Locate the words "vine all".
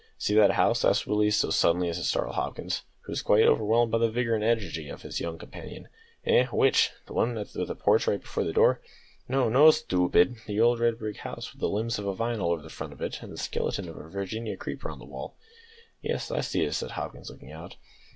12.15-12.49